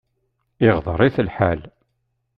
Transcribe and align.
Iɣḍer-it 0.67 1.17
lḥal. 1.27 1.61